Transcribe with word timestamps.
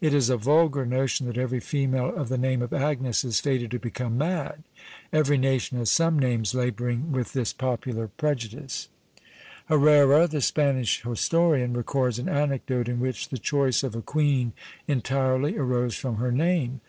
It 0.00 0.14
is 0.14 0.30
a 0.30 0.38
vulgar 0.38 0.86
notion 0.86 1.26
that 1.26 1.36
every 1.36 1.60
female 1.60 2.08
of 2.16 2.30
the 2.30 2.38
name 2.38 2.62
of 2.62 2.72
Agnes 2.72 3.22
is 3.22 3.38
fated 3.38 3.70
to 3.72 3.78
become 3.78 4.16
mad. 4.16 4.62
Every 5.12 5.36
nation 5.36 5.76
has 5.76 5.90
some 5.90 6.18
names 6.18 6.54
labouring 6.54 7.12
with 7.12 7.34
this 7.34 7.52
popular 7.52 8.08
prejudice. 8.08 8.88
Herrera, 9.66 10.26
the 10.26 10.40
Spanish 10.40 11.02
historian, 11.02 11.74
records 11.74 12.18
an 12.18 12.30
anecdote 12.30 12.88
in 12.88 12.98
which 12.98 13.28
the 13.28 13.36
choice 13.36 13.82
of 13.82 13.94
a 13.94 14.00
queen 14.00 14.54
entirely 14.88 15.58
arose 15.58 15.94
from 15.96 16.16
her 16.16 16.32
name. 16.32 16.80